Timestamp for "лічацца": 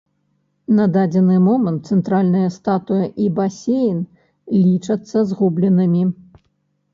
4.65-5.17